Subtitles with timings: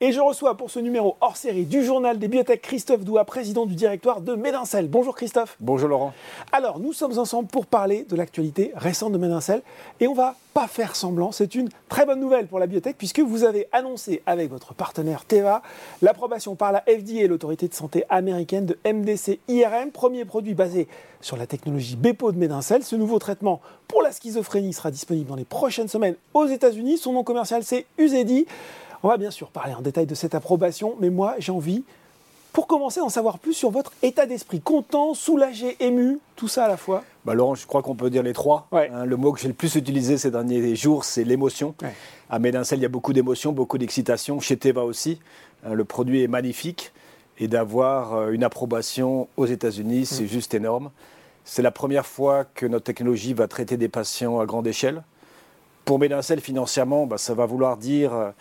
[0.00, 3.66] Et je reçois pour ce numéro hors série du journal des biotech Christophe Doua, président
[3.66, 4.86] du directoire de Médincel.
[4.86, 5.56] Bonjour Christophe.
[5.58, 6.14] Bonjour Laurent.
[6.52, 9.60] Alors, nous sommes ensemble pour parler de l'actualité récente de Médincel
[9.98, 13.18] et on va pas faire semblant, c'est une très bonne nouvelle pour la biotech puisque
[13.18, 15.62] vous avez annoncé avec votre partenaire Teva
[16.00, 20.86] l'approbation par la FDA, l'autorité de santé américaine de MDC IRM, premier produit basé
[21.20, 22.84] sur la technologie Bepo de Médincel.
[22.84, 26.98] Ce nouveau traitement pour la schizophrénie sera disponible dans les prochaines semaines aux États-Unis.
[26.98, 28.46] Son nom commercial c'est Uzedi.
[29.02, 31.84] On va bien sûr parler en détail de cette approbation, mais moi j'ai envie,
[32.52, 34.60] pour commencer, d'en savoir plus sur votre état d'esprit.
[34.60, 38.22] Content, soulagé, ému, tout ça à la fois bah Laurent, je crois qu'on peut dire
[38.22, 38.66] les trois.
[38.72, 41.74] Hein, le mot que j'ai le plus utilisé ces derniers jours, c'est l'émotion.
[42.30, 44.40] À Médincel, il y a beaucoup d'émotions, beaucoup d'excitation.
[44.40, 45.20] Chez Teva aussi,
[45.64, 46.92] hein, le produit est magnifique.
[47.38, 50.28] Et d'avoir euh, une approbation aux États-Unis, c'est mm.
[50.28, 50.90] juste énorme.
[51.44, 55.04] C'est la première fois que notre technologie va traiter des patients à grande échelle.
[55.84, 58.32] Pour Médincel, financièrement, bah, ça va vouloir dire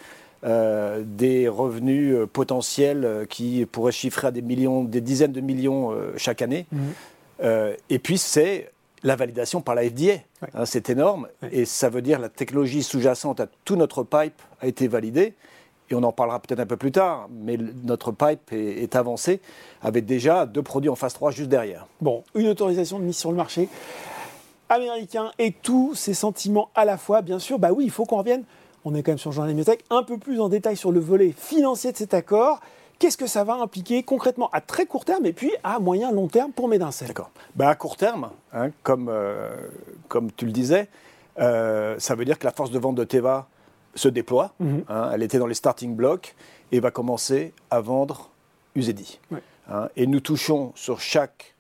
[0.44, 5.42] euh, des revenus euh, potentiels euh, qui pourraient chiffrer à des millions, des dizaines de
[5.42, 6.68] millions chaque année.
[6.72, 7.76] Mhm.
[7.90, 8.72] et puis c'est
[9.04, 10.22] la validation par la FDA.
[10.54, 11.28] Hein, c'est énorme.
[11.52, 15.34] Et ça veut dire la technologie sous-jacente à tout notre pipe a été validée.
[15.90, 19.40] Et on en parlera peut-être un peu plus tard, mais notre pipe est, est, avancé
[19.82, 21.88] avec déjà deux produits en phase 3 juste derrière.
[22.02, 23.70] Bon, une autorisation de mise sur le marché
[24.70, 28.18] américain et tous ces sentiments à la fois, bien sûr, bah oui, il faut qu'on
[28.18, 28.44] revienne
[28.88, 31.02] on est quand même sur le journal Biotech, un peu plus en détail sur le
[31.02, 32.62] volet financier de cet accord.
[33.00, 36.28] Qu'est-ce que ça va impliquer concrètement à très court terme et puis à moyen long
[36.28, 37.10] terme pour Médincel?
[37.10, 37.30] D'accord.
[37.56, 39.56] Ben à court terme, hein, comme, euh,
[40.08, 40.88] comme tu le disais,
[41.38, 43.48] euh, ça veut dire que la force de vente de Teva
[43.94, 44.54] se déploie.
[44.60, 44.86] Mhm.
[44.88, 46.34] Hein, elle était dans les starting blocks
[46.72, 48.30] et va commencer à vendre
[48.74, 49.20] Uzedi.
[49.70, 51.56] Hein, et nous touchons sur chaque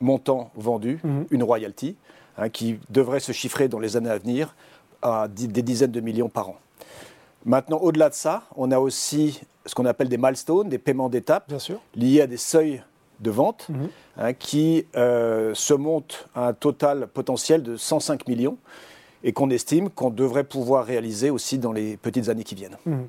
[0.00, 1.26] montant vendu mhm.
[1.30, 1.96] une royalty
[2.52, 4.56] qui devrait se chiffrer dans les années à venir
[5.02, 6.56] à des dizaines de millions par an.
[7.44, 11.52] Maintenant, au-delà de ça, on a aussi ce qu'on appelle des milestones, des paiements d'étapes,
[11.94, 12.82] liés à des seuils
[13.20, 13.88] de vente mhm.
[14.18, 18.56] hein, qui euh, se montent à un total potentiel de 105 millions
[19.24, 22.76] et qu'on estime qu'on devrait pouvoir réaliser aussi dans les petites années qui viennent.
[22.86, 23.06] Mhm.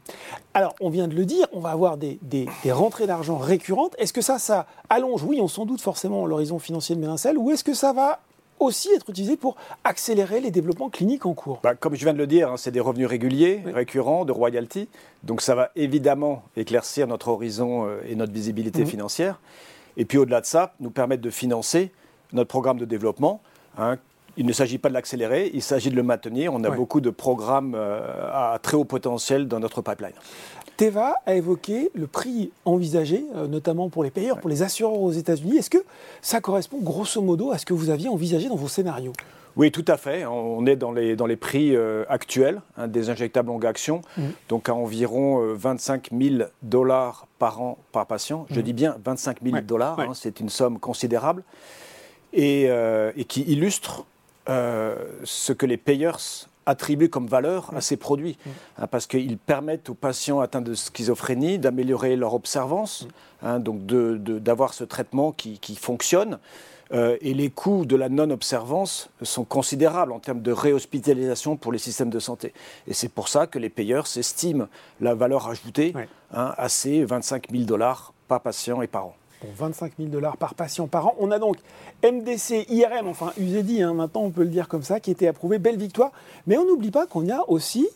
[0.53, 3.95] Alors, on vient de le dire, on va avoir des, des, rentrées d'argent récurrentes.
[3.97, 7.49] Est-ce que ça, ça allonge, oui, on s'en doute forcément l'horizon financier de Mélincel, ou
[7.49, 8.19] est-ce que ça va
[8.63, 12.17] aussi être utilisé pour accélérer les développements cliniques en cours bah, Comme je viens de
[12.17, 14.87] le dire, hein, c'est des revenus réguliers, récurrents, de royalty.
[15.23, 18.87] Donc ça va évidemment éclaircir notre horizon euh, et notre visibilité mhm.
[18.87, 19.39] financière.
[19.97, 21.91] Et puis au-delà de ça, nous permettre de financer
[22.31, 23.41] notre programme de développement.
[23.77, 23.97] Hein.
[24.37, 26.53] Il ne s'agit pas de l'accélérer, il s'agit de le maintenir.
[26.53, 30.13] On a beaucoup de programmes euh, à très haut potentiel dans notre pipeline.
[30.77, 35.11] Teva a évoqué le prix envisagé, euh, notamment pour les payeurs, pour les assureurs aux
[35.11, 35.57] États-Unis.
[35.57, 35.83] Est-ce que
[36.21, 39.13] ça correspond grosso modo à ce que vous aviez envisagé dans vos scénarios?
[39.55, 40.25] Oui, tout à fait.
[40.25, 44.21] On est dans les, dans les prix euh, actuels hein, des injectables longue action, mmh.
[44.49, 48.47] donc à environ 25 euh, 000 dollars par an par patient.
[48.49, 48.63] Je mmh.
[48.63, 51.43] dis bien 25 000 dollars, hein, c'est une somme considérable,
[52.33, 54.05] et, et qui illustre
[54.47, 56.19] ce que les payeurs
[56.65, 58.49] attribuer comme valeur à ces produits, mm.
[58.79, 63.45] hein, parce qu'ils permettent aux patients atteints de schizophrénie d'améliorer leur observance, mm.
[63.47, 66.39] hein, donc d'avoir ce traitement qui, fonctionne.
[66.91, 71.79] Euh, et les coûts de la non-observance sont considérables en termes de réhospitalisation pour les
[71.79, 72.53] systèmes de santé.
[72.87, 74.67] Et c'est pour ça que les payeurs s'estiment
[75.01, 75.93] la valeur ajoutée
[76.33, 79.15] hein, à ces 25 000 dollars par patient et par an.
[79.55, 81.15] 25 000 dollars par patient par an.
[81.19, 81.57] On a donc
[82.03, 85.59] MDC, IRM, enfin UZI, hein, maintenant on peut le dire comme ça, qui était approuvé.
[85.59, 86.11] Belle victoire.
[86.47, 87.87] Mais on n'oublie pas qu'on a aussi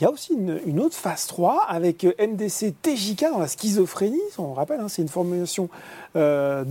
[0.00, 4.20] il y a aussi une, autre phase 3 avec MDC TJK dans la schizophrénie.
[4.38, 5.68] On rappelle, hein, c'est une formulation
[6.16, 6.64] euh,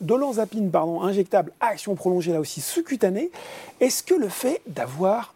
[0.00, 0.70] d'olanzapine
[1.02, 3.30] injectable à action prolongée, là aussi sous-cutanée.
[3.80, 5.34] Est-ce que le fait d'avoir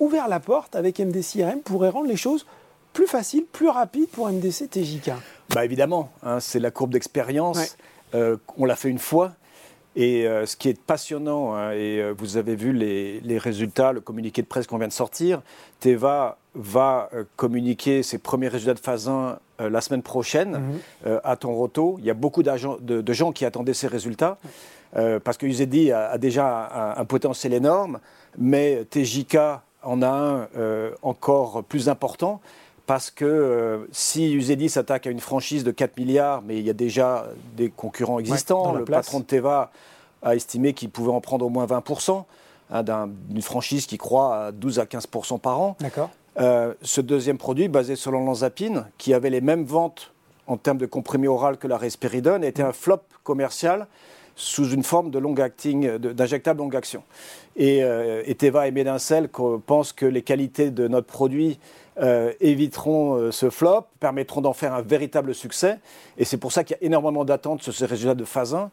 [0.00, 2.46] ouvert la porte avec MDC IRM pourrait rendre les choses
[2.94, 5.12] plus faciles, plus rapides pour MDC TJK
[5.58, 7.76] bah Évidemment, hein, c'est la courbe d'expérience.
[8.14, 9.32] Euh, on l'a fait une fois.
[9.96, 14.00] Et euh, ce qui est passionnant, hein, et euh, vous avez vu les, résultats, le
[14.00, 15.42] communiqué de presse qu'on vient de sortir,
[15.80, 21.20] Teva va communiquer ses premiers résultats de phase 1 la semaine prochaine mhm.
[21.24, 21.96] à Tonroto.
[21.98, 24.38] Il y a beaucoup de, de, gens qui attendaient ces résultats,
[24.92, 27.98] parce que UZD a, a déjà un, un, potentiel énorme,
[28.36, 29.36] mais TJK
[29.82, 30.48] en a un
[31.02, 32.40] encore plus important
[32.88, 36.70] parce que euh, si Uzedi s'attaque à une franchise de 4 milliards, mais il y
[36.70, 39.70] a déjà des concurrents existants, le patron de Teva
[40.22, 42.24] a estimé qu'il pouvait en prendre au moins 20%
[42.70, 42.84] hein,
[43.28, 45.76] d'une franchise qui croît à 12 à 15% par an.
[45.80, 46.08] D'accord.
[46.40, 50.12] Euh, ce deuxième produit, basé sur l'olanzapine, qui avait les mêmes ventes
[50.46, 53.86] en termes de comprimé oral que la risperidone, était un flop commercial
[54.40, 57.02] sous une forme de long acting, d'injectable longue action.
[57.56, 57.82] Et,
[58.38, 61.58] Teva et Médincel pensent que les qualités de notre produit
[62.40, 65.78] éviteront ce flop, permettront d'en faire un véritable succès.
[66.16, 68.70] Et c'est pour ça qu'il y a énormément d'attentes sur ces résultats de phase 1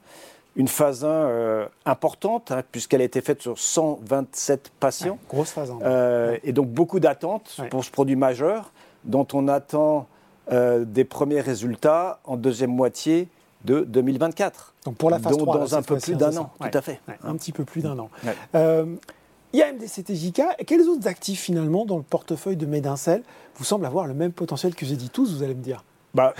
[0.55, 5.17] une phase 1 euh, importante, hein, puisqu'elle a été faite sur 127 patients.
[5.29, 5.81] grosse phase 1.
[5.81, 8.71] Euh, et donc beaucoup d'attentes pour ce produit majeur,
[9.03, 10.07] dont on attend
[10.51, 13.27] euh, des premiers résultats en deuxième moitié
[13.65, 14.73] de 2024.
[14.85, 16.99] Donc pour la phase 3, dans un peu plus d'un an, tout à fait.
[17.23, 18.09] un petit peu plus d'un an.
[18.53, 20.65] il y a MDCTJK.
[20.65, 23.23] Quels autres actifs finalement dans le portefeuille de Médincel
[23.57, 25.83] vous semblent avoir le même potentiel que j'ai dit tous, vous allez me dire?
[26.13, 26.33] Bah,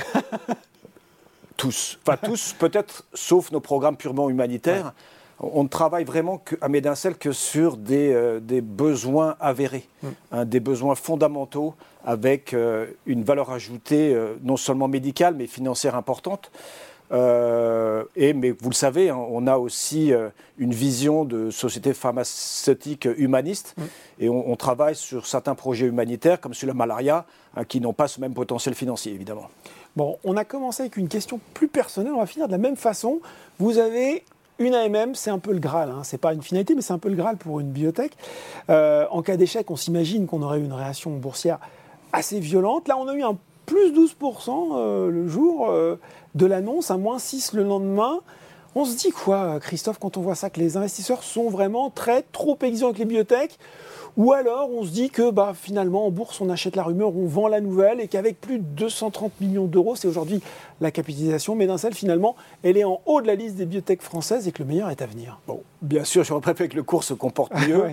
[1.57, 1.98] tous.
[2.06, 4.94] Enfin, tous, peut-être, sauf nos programmes purement humanitaires.
[5.39, 10.07] On ne travaille vraiment à Médincel que sur des, euh, besoins avérés, mm.
[10.31, 11.75] hein, des besoins fondamentaux
[12.06, 16.51] avec euh, une valeur ajoutée euh, non seulement médicale mais financière importante.
[17.12, 20.12] Et, mais vous le savez, hein, on a aussi
[20.57, 23.84] une vision de société pharmaceutique humaniste mm.
[24.19, 27.25] et on, travaille sur certains projets humanitaires comme sur la malaria
[27.56, 29.50] hein, qui n'ont pas ce même potentiel financier évidemment.
[29.96, 32.75] Bon, on a commencé avec une question plus personnelle, on va finir de la même
[32.75, 33.22] façon.
[33.60, 34.24] Vous avez
[34.60, 36.02] une AMM, c'est un peu le Graal, hein.
[36.04, 38.13] c'est pas une finalité, mais c'est un peu le Graal pour une biotech.
[38.69, 41.60] Euh, en cas d'échec, on s'imagine qu'on aurait eu une réaction boursière
[42.13, 42.88] assez violente.
[42.88, 45.96] Là, on a eu un plus 12% euh, le jour euh,
[46.36, 48.20] de l'annonce, un moins 6 le lendemain.
[48.76, 52.22] On se dit quoi, Christophe, quand on voit ça, que les investisseurs sont vraiment très
[52.22, 53.58] trop exigeants avec les biotech
[54.18, 57.26] ou alors on se dit que bah, finalement en bourse on achète la rumeur, on
[57.26, 60.42] vend la nouvelle et qu'avec plus de 230 millions d'euros, c'est aujourd'hui
[60.80, 64.52] la capitalisation, seul finalement elle est en haut de la liste des biotech françaises et
[64.52, 65.40] que le meilleur est à venir.
[65.48, 67.84] Bon, bien sûr, je préfère que le cours se comporte mieux.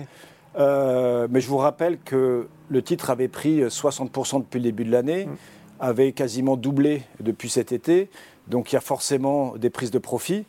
[0.55, 4.91] Euh, mais je vous rappelle que le titre avait pris 60% depuis le début de
[4.91, 5.35] l'année, mm.
[5.79, 8.11] avait quasiment doublé depuis cet été,
[8.47, 10.45] donc il y a forcément des prises de profit.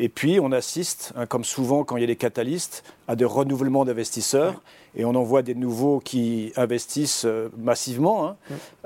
[0.00, 3.24] Et puis, on assiste, hein, comme souvent quand il y a des catalystes, à des
[3.24, 4.62] renouvellements d'investisseurs.
[4.94, 8.36] Et on en voit des nouveaux qui investissent euh, massivement hein,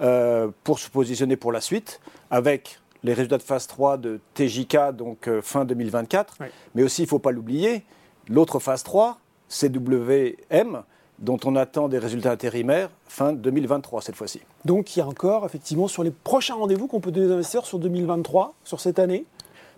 [0.00, 2.00] euh, pour se positionner pour la suite,
[2.30, 6.38] avec les résultats de phase 3 de TJK, donc euh, fin 2024.
[6.74, 7.84] Mais aussi, il ne faut pas l'oublier,
[8.28, 10.82] l'autre phase 3, CWM,
[11.22, 14.40] dont on attend des résultats intérimaires fin 2023 cette fois-ci.
[14.64, 17.66] Donc il y a encore effectivement sur les prochains rendez-vous qu'on peut donner aux investisseurs
[17.66, 19.24] sur 2023, sur cette année?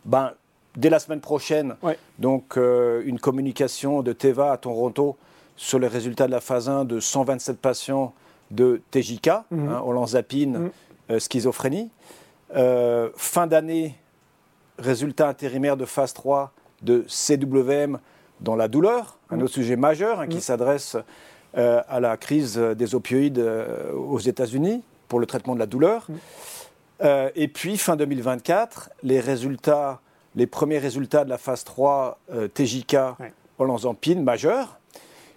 [0.05, 0.33] Ben,
[0.77, 1.77] dès la semaine prochaine,
[2.19, 5.17] donc euh, une communication de Teva à Toronto
[5.57, 8.13] sur les résultats de la phase 1 de 127 patients
[8.51, 11.19] de TJK, mm -hmm.
[11.21, 11.91] schizophrénie.
[12.57, 13.97] Euh, fin d'année,
[14.79, 16.53] résultats intérimaires de phase 3
[16.83, 17.99] de CWM
[18.41, 19.43] dans la douleur, un mhm.
[19.43, 20.43] autre sujet majeur hein, qui mhm.
[21.55, 23.45] S'adresse à la crise des opioïdes
[23.95, 26.07] aux États-Unis pour le traitement de la douleur.
[26.09, 27.31] Mhm.
[27.35, 30.01] et puis, fin 2024, les résultats
[30.35, 32.97] les premiers résultats de la phase 3 euh, TJK
[33.59, 34.79] olanzapine majeur.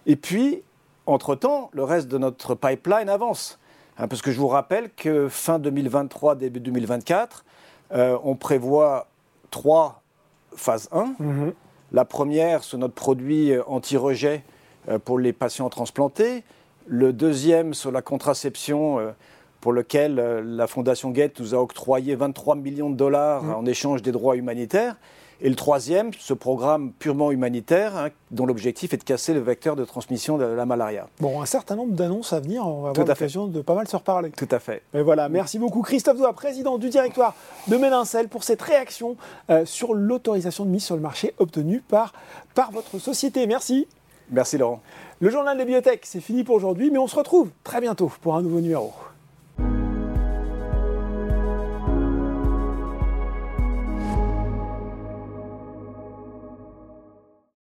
[0.06, 0.64] Et puis,
[1.06, 3.60] entre-temps, le reste de notre pipeline avance.
[3.98, 7.46] Hein, parce que je vous rappelle que fin 2023, début 2024,
[7.94, 9.08] euh, on prévoit
[9.52, 10.02] trois
[10.56, 11.16] phases 1.
[11.20, 11.54] Mhm.
[11.92, 14.57] La première sur notre produit anti-rejet euh,
[15.04, 16.44] pour les patients transplantés.
[16.88, 19.14] Le deuxième sur la contraception
[19.62, 23.56] pour lequel euh, la Fondation Gates nous a octroyé 23 millions de dollars mmh.
[23.56, 24.96] en échange des droits humanitaires.
[25.40, 29.76] Et le troisième, ce programme purement humanitaire, hein, dont l'objectif est de casser le vecteur
[29.76, 31.08] de transmission de la malaria.
[31.20, 33.96] Bon, un certain nombre d'annonces à venir, on va avoir l'occasion de pas mal se
[33.96, 34.32] reparler.
[34.32, 34.82] Tout à fait.
[34.96, 37.36] Et voilà, merci beaucoup Christophe Doua, président du directoire
[37.68, 39.16] de Mélincel, pour cette réaction
[39.52, 42.14] euh, sur l'autorisation de mise sur le marché obtenue par,
[42.56, 43.46] par votre société.
[43.46, 43.88] Merci.
[44.30, 44.82] Merci Laurent.
[45.20, 48.36] Le journal des bibliothèques, c'est fini pour aujourd'hui, mais on se retrouve très bientôt pour
[48.36, 48.94] un nouveau numéro.